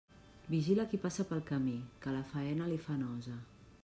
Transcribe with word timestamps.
Vigila 0.51 0.85
qui 0.93 0.99
passa 1.03 1.25
pel 1.33 1.43
camí, 1.49 1.75
que 2.05 2.13
la 2.17 2.25
faena 2.31 2.71
li 2.73 2.79
fa 2.87 2.97
nosa. 3.03 3.37